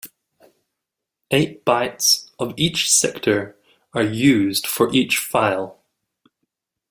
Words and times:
Eight 1.29 1.63
bytes 1.63 2.31
of 2.39 2.55
each 2.57 2.89
sector 2.91 3.55
are 3.93 4.01
used 4.01 4.65
for 4.65 4.91
each 4.91 5.19
file. 5.19 5.77